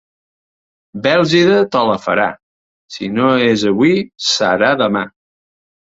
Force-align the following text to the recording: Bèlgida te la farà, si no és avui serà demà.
Bèlgida 1.07 1.59
te 1.75 1.83
la 1.89 1.99
farà, 2.07 2.25
si 2.97 3.13
no 3.19 3.29
és 3.51 3.67
avui 3.73 3.95
serà 4.31 4.75
demà. 4.85 5.09